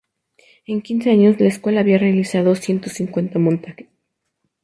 En 0.65 0.81
quince 0.81 1.11
años, 1.11 1.39
la 1.39 1.45
escuela 1.47 1.81
había 1.81 1.99
realizado 1.99 2.55
ciento 2.55 2.89
cincuenta 2.89 3.37
montajes. 3.37 3.87